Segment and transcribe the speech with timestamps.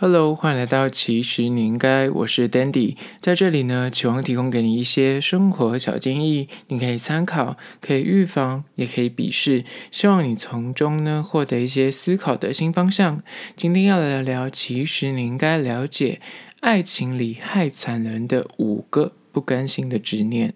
[0.00, 13.24] Hello，欢迎来到其实你应该，我是 Dandy，在这里呢，期望提供给你一些生活小建议，你可以参考，可以预防，也可以鄙视，希望你从中呢获得一些思考的新方向。
[13.56, 16.20] 今天要来聊聊，其实你应该了解
[16.60, 20.54] 爱情里害惨人的五个不甘心的执念。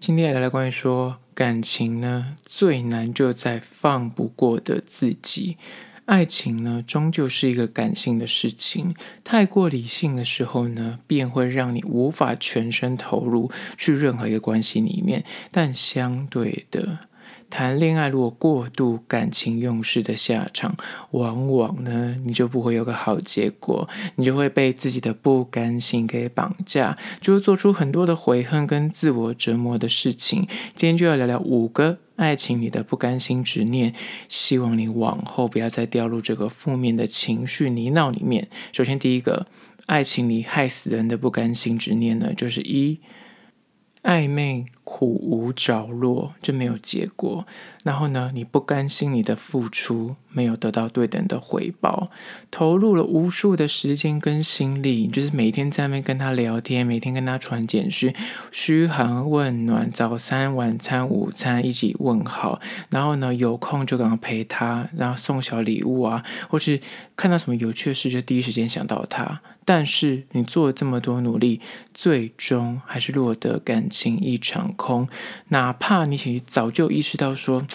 [0.00, 5.58] 今天来聊关于说感情呢，最难就在放不过的自己。
[6.06, 8.94] 爱情呢，终究是一个感性的事情。
[9.24, 15.24] 太过理性的时候呢，便会让你无法全身投入去任何一个关系里面。
[15.50, 16.98] 但相对的，
[17.48, 20.76] 谈恋爱如果过度感情用事的下场，
[21.12, 30.46] 往往呢，你就不会有个好结果，你就会被自己的不甘心给绑架，就会做出很多的悔恨跟自我折磨的事情。
[30.76, 32.03] 今天就要聊聊五个。
[32.16, 33.94] 爱情里的不甘心执念，
[34.28, 38.48] 希望你往后不要再掉入这个负面的情绪泥淖里面。
[38.72, 39.46] 首先，第一个，
[39.86, 43.00] 爱情里害死人的不甘心执念呢，就是一。
[44.02, 47.46] 暧昧苦无着落，就没有结果。
[47.84, 52.10] 然后呢，你不甘心你的付出没有得到对等的回报，
[52.50, 58.12] 投入了无数的时间跟心力，就是每天在那边跟他聊天，每天跟他传简讯，
[58.50, 62.60] 嘘寒问暖，早餐、晚餐、午餐一起问好。
[62.90, 66.80] 然后呢，有空就赶快陪他，然后送小礼物啊，或是
[67.16, 69.40] 看到什么有趣的事，就第一时间想到他。
[69.66, 71.58] 但是你做了这么多努力，
[71.94, 75.08] 最终还是落得感情一场空。
[75.48, 77.66] 哪怕你早就意识到说，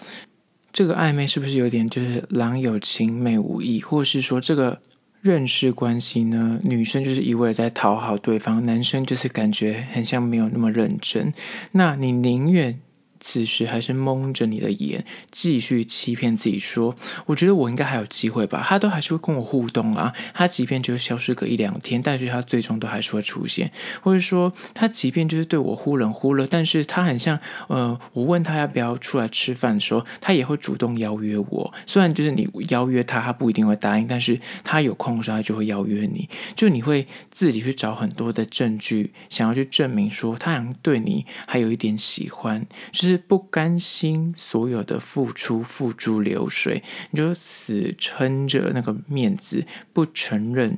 [0.72, 4.80] 这个暧昧是不是有点就是郎有情妹无意，或是说这个
[5.22, 6.60] 认识关系呢？
[6.64, 11.34] 女生就是一味在讨好对方，男生就是感觉很像没有那么认真。
[11.74, 12.80] 那你宁愿？
[13.20, 16.96] 此时还是蒙着你的眼，继续欺骗自己说
[17.28, 20.14] ：“我觉得我应该还有机会吧。”他都还是会跟我互动啊。
[20.34, 23.72] 他即便就是消失个一两天，但是他最终都还是会出现。
[24.02, 31.74] 或者说，他即便就是对我忽冷忽热，但是他很像呃，我问他要不要出来吃饭的时候，他也会主动邀约我。
[31.86, 36.30] 虽然就是你邀约他，他不一定会答应，但是他有空的时候，他就会邀约你。
[36.56, 43.09] 就你会自己去找很多的证据，想要去证明说他好像对你还有一点喜欢，就是。
[43.10, 50.78] 是不甘心所有的付出付诸流水，你就死撑着那个面子，不承认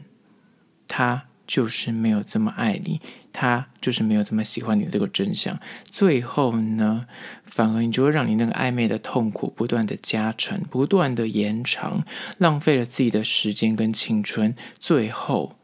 [0.88, 3.02] 他就是没有这么爱你，
[3.34, 5.60] 他就是没有这么喜欢你这个真相。
[5.84, 7.06] 最后呢，
[7.44, 12.06] 反而你就会让你那个暧昧的痛苦不断的加成，不断的延长，
[12.38, 15.58] 浪费了自己的时间跟青春，最后。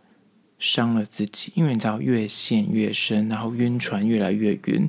[0.59, 4.87] 伤了自己，因为你知道越陷越深，然后晕船越来越晕。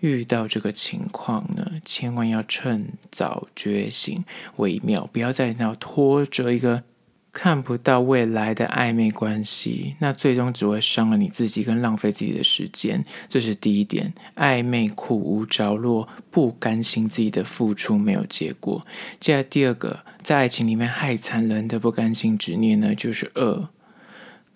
[0.00, 4.24] 遇到这个情况呢，千万要趁早觉醒
[4.56, 6.84] 为妙，不要再那拖着一个
[7.32, 13.04] 看不到未来的暧昧关系，那最终只会伤了你自己，跟浪费自己的时间。
[13.28, 18.84] 这是第一点，暧昧苦无着落，不甘心自己的付出没有结果。
[19.20, 23.68] 接下来第二个，在爱情里面害惨人的不甘心执念呢，就是二。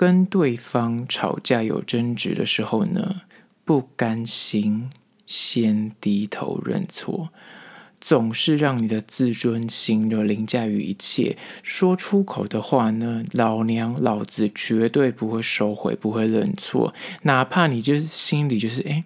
[0.02, 3.20] 跟对方吵架有争执的时候呢，
[3.64, 4.90] 不甘心
[5.28, 7.28] 先低头认错，
[8.00, 11.36] 总是让你的自尊心就凌驾于一切。
[11.62, 16.92] 说出口的话呢，老娘老子绝对不会收回，不会认错。
[17.22, 19.04] 哪怕你就是心里就是哎，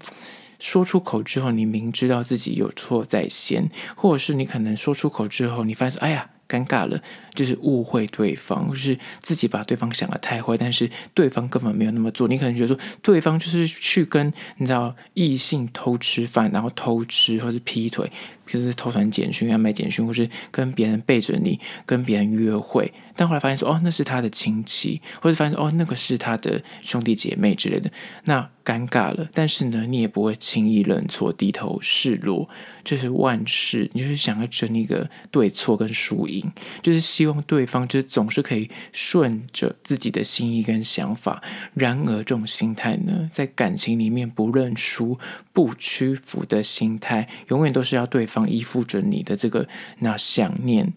[0.59, 6.31] 说出口之后，你明知道自己有错在先，或者是你可能说出口之后，你发现哎呀。
[6.49, 7.01] 尴尬了，
[7.35, 12.29] 就是误会对方，就是自己把对方想的太坏，但是对方根本没有那么做。
[12.29, 18.11] 你可能觉得说，对方就是去跟你知道异性偷吃饭，然后偷吃或是劈腿，
[18.47, 22.93] 就是偷传简讯、要买简讯，或是跟别人背着你跟别人约会。
[23.17, 27.91] 但后来发现说，哦，那是他的亲戚，或者发现哦，那个是他的兄弟姐妹之类的，
[28.25, 29.29] 那尴尬了。
[29.33, 32.49] 但是呢，你也不会轻易认错、低头示弱，
[32.85, 33.91] 这是万事。
[33.95, 41.43] 你就是想要争一个对错跟输赢，就是希望对方就是总是可以顺着自己的心意跟想法。
[41.75, 45.19] 然而，这种心态呢，在感情里面不认输、
[45.53, 49.67] 不屈服的心态，永远都是要对方依附着你的这个
[50.01, 50.93] 那想念。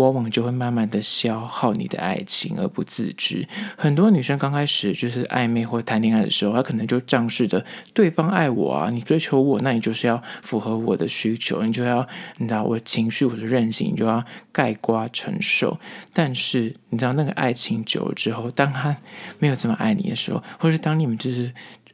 [0.00, 3.46] 往往就会慢慢的消耗你的爱情而不自知。
[3.76, 7.64] 很多女生刚开始就是暧昧或谈恋爱的时候，她可能就仗势着
[7.94, 12.06] 对方爱我啊，你追求我，那你就是要符合我的需求，你就要
[12.38, 15.78] 你知道我情绪，我的任性，你就要盖瓜承受。
[16.12, 18.96] 但是你知道那个爱情久了之后，当他
[19.38, 21.52] 没有这么爱你的时候，或是当你们就是。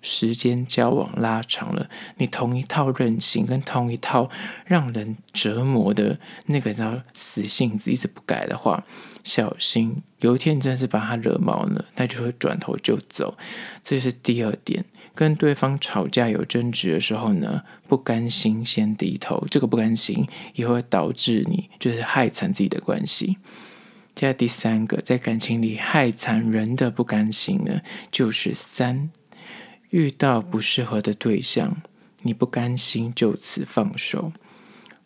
[0.09, 4.31] 时间交往拉长了，你同一套任性跟同一套
[4.65, 6.17] 让人折磨的
[6.47, 8.85] 那个叫死性子一直不改的话，
[9.25, 13.37] 小心有一天你真的是把他惹毛了，他就会转头就走。
[13.83, 23.39] 这是第二点，跟对方吵架有争执的时候呢，不甘心先低头，这个不甘心也会导致你就是害惨自己的关系。
[24.15, 29.11] 接下来第三个，在感情里害惨人的不甘心呢，就是三，
[29.97, 31.81] 遇到不适合的对象，
[32.21, 34.31] 你不甘心就此放手。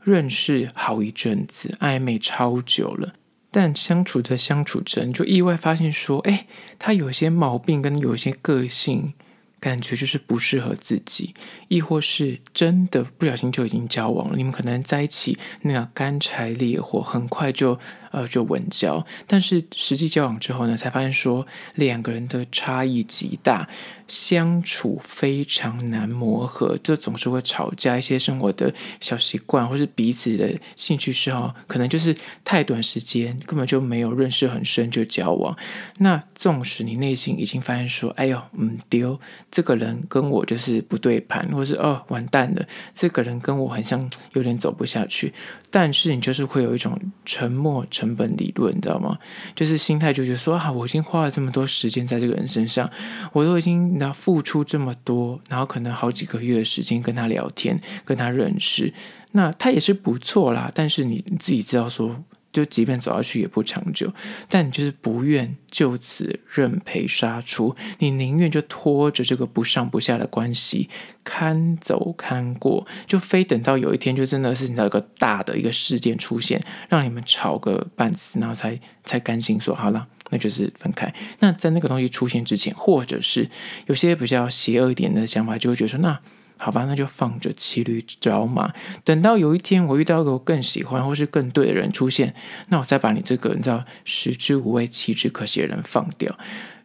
[0.03, 3.15] 认识好一阵子，暧昧超久了，
[3.53, 9.15] 但相处着相处着，你就意外发现说，哎，他有些毛病跟有些个性。
[9.61, 11.35] 感觉就是不适合自己，
[11.69, 14.35] 亦或是真的不小心就已经交往了。
[14.35, 17.79] 你们可能在一起那样干柴烈火，很快就
[18.11, 23.69] 呃就稳交，但是实际交往之后呢，才发现说两个人的差异极大，
[24.09, 27.91] 相处非常难磨合，就总是会吵架。
[28.01, 35.55] 一些生活的小习惯，或是彼此的兴趣嗜好，可能就是太短时间，根本就没有认识很深就交往。
[35.99, 39.21] 那纵使你内心已经发现说，哎呦，嗯丢。
[39.51, 45.35] 这个人跟我就是不对盘，或是哦完蛋了，这个人跟我很像，有点走不下去。
[45.71, 49.19] 但是你就是会有一种沉默成本理论，你知道吗？
[49.55, 52.91] 就是心态就觉得说啊，我已经花了这么多时间在这个人身上，
[53.33, 58.95] 我都已经那付出这么多，然后可能好几个月的时间跟他聊天，跟他认识，
[59.33, 60.71] 那他也是不错啦。
[60.75, 62.25] 但是你自己知道说。
[62.53, 64.13] 就即便走下去也不长久，
[64.49, 70.89] 但你就是不愿就此认赔杀出，你宁愿就拖着这个不上不下的关系，
[71.23, 81.15] 看走看过，就非等到有一天就真的是那个大的一个事件出现，让你们吵个半死，然后才才甘心说好了，那就是分开。
[81.39, 83.49] 那在那个东西出现之前，或者是
[83.87, 86.21] 有些比较邪恶一点的想法，就会觉得说那。
[86.63, 92.35] 好吧，那就放着骑驴找马，等到有一天我遇到一个更喜欢或是更对的人出现，
[92.69, 96.39] 那我再把你这个你知道食之无味弃之可惜的人放掉。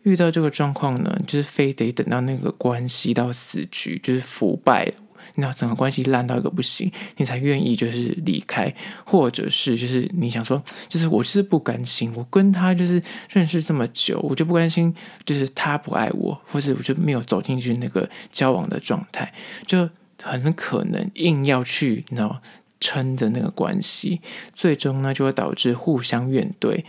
[0.04, 4.94] 遇到这个状况呢，就是非得等到那个关系到死局，就是腐败。
[5.36, 8.74] 那整个关系烂到一个不行，你才愿意就是离开，
[9.06, 14.94] 或者是就是你想说，就是我就是不甘心，我跟他就是认识这么久，我就不甘心，
[15.25, 19.33] 就是他不爱我，或者我就没有走进去那个交往的状态，
[19.66, 19.89] 就
[20.22, 22.42] 很可能硬要去，你知道，
[22.80, 24.22] 撑着那个关系，
[24.54, 26.83] 最终呢就会导致互相怨怼。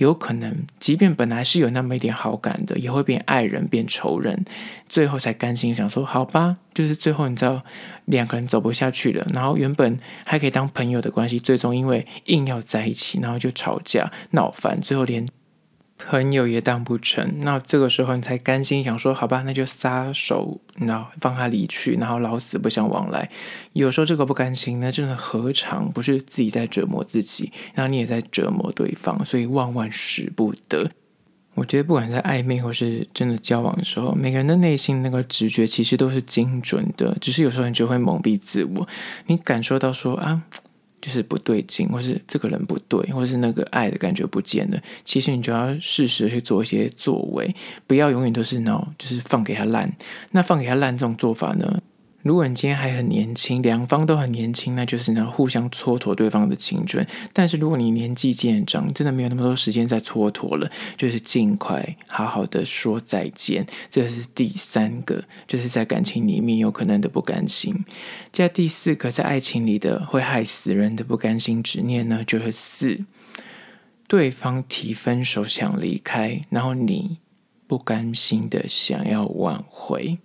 [0.00, 4.44] 有可能，即便本来是有那么一点好感的，也会变爱人变仇人，
[4.88, 7.62] 最后才甘心想说好吧，就是最后你知道
[8.06, 15.28] 两个人走不下去了，然后原本还可以当朋友的关系，最终因为硬要在一起，然后就吵架闹翻，最后连。
[16.08, 23.30] 朋友也当不成，那这个时候你才甘心想说，好吧，那就撒手，然后放他离去，然后老死不相往来。
[23.72, 30.90] 有时候这个不甘心，那真的何尝不是自己在折磨自己，然后你也在折磨对方，所以万万使不得。
[31.54, 38.88] 我觉得不管在暧昧或是真的交往的时候，每个人的内心那个直觉其实都是精准的，只是有时候你就会蒙蔽自我，
[39.26, 40.42] 你感受到说啊。
[41.00, 44.80] 就是不对劲，或是这个人不对，或是那个爱的感觉不见了。
[45.04, 47.54] 其实你就要适时去做一些作为，
[47.86, 49.90] 不要永远都是闹就是放给他烂。
[50.32, 51.80] 那放给他烂这种做法呢？
[52.22, 57.06] 如果你今天还很年轻，两方都很年轻，那就是呢互相蹉跎对方的青春。
[57.32, 63.66] 但是如果你年纪渐长，真的没有那么多时间再蹉跎了，就是尽快好好的说再见。
[63.90, 67.84] 这是第三个，就是在感情里面有可能的不甘心。
[68.30, 73.04] 接第四个，在爱情里的会害死人的不甘心执念呢，就是四，
[74.06, 77.16] 对方提分手想离开，然后你
[77.66, 80.18] 不甘心的想要挽回。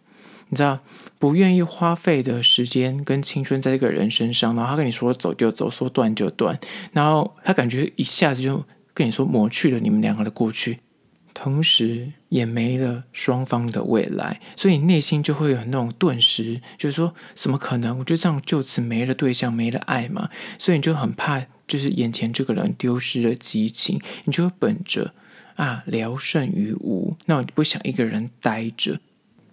[0.50, 0.80] 你知道
[1.18, 6.60] 不愿意花费的时间跟青春在这个人身上，然后他跟你说走就走，说断就断，
[6.94, 10.80] 然后他感觉一下子就跟你说抹去了你们两个的过去，
[11.34, 17.98] 同时也没了双方的未来，所以你内心就会有那种顿时就是说怎么可能？
[18.00, 25.14] 我就这样就此没了对象，没了爱嘛，所以你就很怕，就是眼前这个人丢失了激情，你就会本着
[25.56, 29.00] 啊聊胜于无，那我不想一个人待着。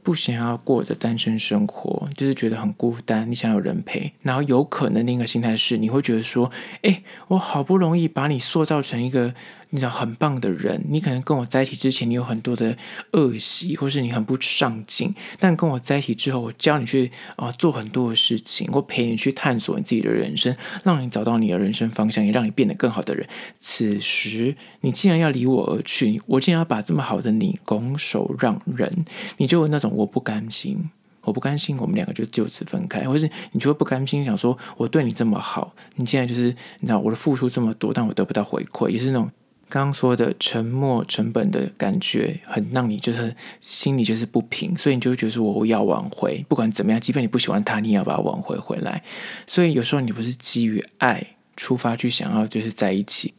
[0.02, 3.30] 不想要过着单身生活，就是觉得很孤单。
[3.30, 6.50] 你想有人陪，然后有可能另一个心态是，你会觉得说
[6.82, 9.34] ：“哎，我好不容易把你塑造成一个
[9.74, 12.76] 你知道很棒的人，你可能跟我在一起之前，你有很多的
[13.12, 15.14] 恶习，或是你很不上进。
[15.40, 23.26] 但跟我在一起之后，我教你去啊、做很多的事情，我陪你去探索你自己的人生，让你找到你的人生方向，也让你变得更好的人。
[23.58, 29.06] 此时你既然要离我而去，我竟然要把这么好的你拱手让人，
[29.38, 30.90] 你就有那种我不甘心，
[31.22, 39.30] 我不甘心，我们两个就就此分开，或是你就会不甘心，想说我对你这么好，你现在就是你知道我的付出这么多，但我得不到回馈，也是那种。
[39.72, 49.02] 刚刚说的沉没成本的感觉，很让你就是心里就是不平，所以你就会觉得说我要挽回，不管怎么样，即便你不喜欢他，你也要把他挽回回来。
[49.46, 51.26] 所以有时候你不是基于爱
[51.56, 53.32] 出发去想要就是在一起，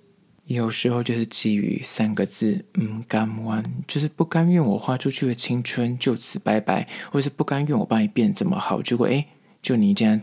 [0.47, 9.23] 有时候就是基于三个字，嗯，甘愿，就是不甘愿我花出去的青春就此拜拜，或是不甘愿我帮你变这么好，结果诶，
[9.61, 10.19] 就你这样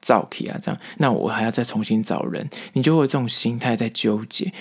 [0.00, 4.52] 造起啊这样，那我还要再重新找人，你就会有这种心态在纠结。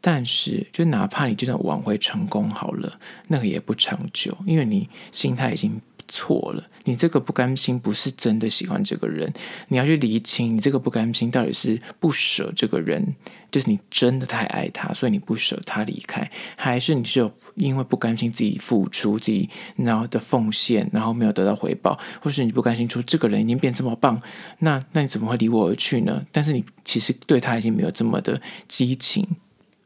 [0.00, 2.98] 但是，就哪怕你真的挽回成功好了，
[3.28, 6.62] 那个也不长久，因为你心态已经错了。
[6.84, 9.32] 你这个不甘心不是真的喜欢这个人，
[9.66, 13.16] 你要去厘清，你这个不甘心到底是不舍这个人，
[13.50, 24.22] 就是你真的太爱他，所以你不舍他离开，还是你是有因为不甘心自己付出自己然后的奉献，然后没有得到回报，或是你不甘心说这个人已经变这么棒，
[24.60, 26.24] 那那你怎么会离我而去呢？
[26.30, 29.26] 但是你其实对他已经没有这么的激情。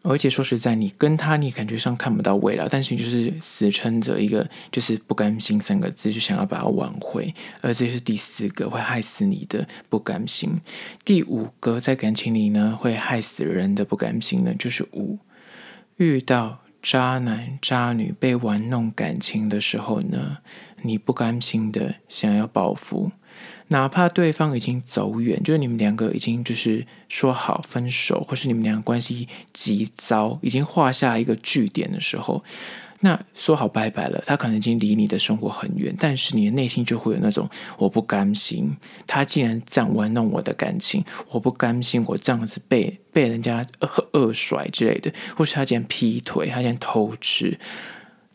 [0.02, 7.34] 而且说实在，你跟他，你感觉上看不到未来，但是你就是死撑着一个，就是不甘心三个字，就想要把它挽回。
[7.60, 10.58] 而这是第四个会害死你的不甘心。
[11.04, 15.18] 第五个在感情里呢，会害死人的不甘心呢，就是五，
[15.96, 20.38] 遇到渣男渣女被玩弄感情的时候呢，
[20.80, 23.12] 你不甘心的想要报复。
[23.72, 32.42] 哪怕对方已经走远，就是你们两个已经就是说好分手，或是你们两个关系极糟，已经画下一个句点的时候，
[32.98, 37.48] 那说好拜拜了，他可能已经离你的生活很远，但是你的内心就会有那种
[37.78, 47.56] 我不甘心，他竟然这样玩弄我的感情，我不甘心，我这样子被被人家恶恶甩之类的，或是他竟然劈腿，他竟然偷吃。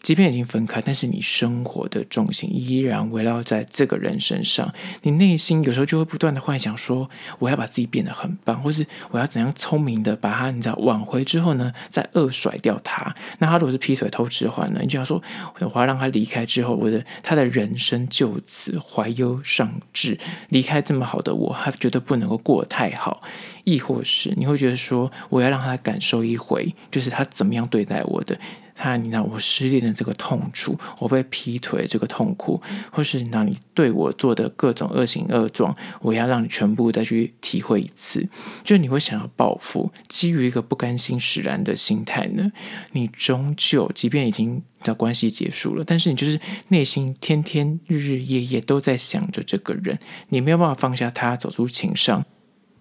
[0.06, 4.72] 即便已经分开，但是你生活的重心依然围绕在这个人身上。
[5.02, 7.10] 你内心有时候就会不断的幻想说，
[7.40, 13.16] 我要把自己变得很棒，或是我要怎样聪明的把他，你知道挽回之后呢，再二甩掉他。
[13.40, 15.20] 那他如果是劈腿偷吃的话呢，你就要说，
[15.60, 20.20] 我要让他离开之后，我的他的人生就此怀忧丧志。
[20.50, 23.24] 离开这么好的我，他绝对不能够过得太好。
[23.64, 28.38] 亦或是你会觉得说，我要让他感受一回，就是他怎么样对待我的。
[28.76, 38.28] 他，你知道我失恋的这个痛楚，我被劈腿这个痛苦，或是你你对我做的各种恶行恶状，我要让你全部再去体会一次。
[38.64, 42.52] 就你会想要报复，基于一个不甘心使然的心态呢，
[42.92, 49.98] 你终究即便已经的关系结束了，但是你就是内心天天日日夜夜都在想着这个人，
[50.30, 52.26] 你没有办法放下他，走出情伤。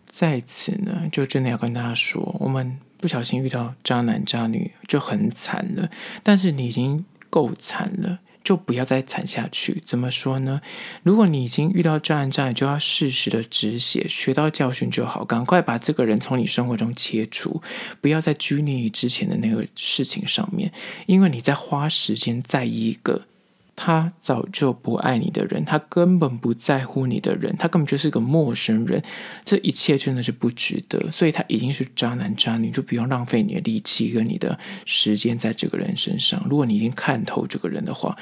[0.07, 2.79] 在此呢，就真的要跟大家说，我们。
[3.05, 5.91] 不小心遇到渣男渣女就很惨了，
[6.23, 9.83] 但是你已经够惨了，就不要再惨下去。
[9.85, 10.63] 怎么说呢？
[11.03, 17.61] 如果你已经遇到渣男渣女，就要适时的止血，学到教训就好，赶快把这个人从你生活中切除，
[18.01, 20.73] 不要再拘泥于之前的那个事情上面，
[21.05, 23.27] 因为你在花时间在一个。
[23.76, 29.02] 他早就不爱你的人，他根本不在乎你的人，他根本就是个陌生人，
[29.45, 31.11] 这一切真的是不值得。
[31.11, 36.45] 所以他已经是渣男渣女，就不用浪费你的力气跟你的时间在这个人身上。
[36.49, 38.16] 如果你已经看透这个人的话，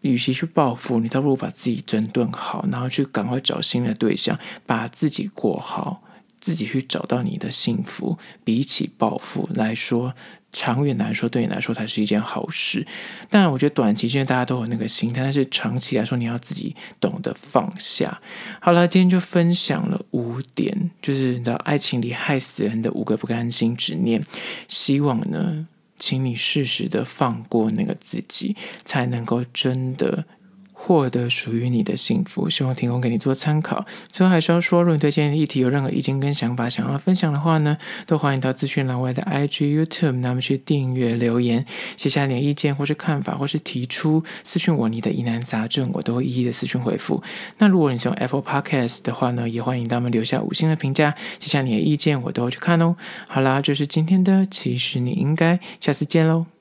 [0.00, 6.02] 与其去报复，你倒不如把自己整顿好，然后去赶快找新的对象，把自己过好。
[6.38, 10.14] 自己去找到你的幸福，比起报复来说，
[10.58, 12.86] 长远来说对你来说才是一件好事。
[13.28, 18.22] 当然，我觉得短期之内大家都有那个心态，但是长期来说，你要自己懂得放下。
[18.58, 24.24] 好了，今天就分享了五点，就是你知道爱情里害死人的五个不甘心执念。
[24.66, 25.66] 希望呢，
[25.98, 30.24] 请你适时的放过那个自己，才能够真的。
[30.86, 33.84] 获得属于你的幸福，希望提供给你做参考。
[34.12, 37.76] 最后还是要说，如果你对今天的议题有任何意见跟想法，想要分享的话呢，
[38.06, 41.66] 都欢迎到资讯栏外的 IG、YouTube，那么去订阅、留言，
[41.96, 47.20] 写下你的意见或是看法，或是提出私讯我你的疑难杂症，我都会一一的私讯回复。
[47.58, 52.94] 那如果你是用 Apple Podcast 的话呢，也欢迎他们留下五星的评价，写下你的意见，我都会去看哦。
[53.26, 56.55] 好啦，这是今天的，其实你应该下次见喽。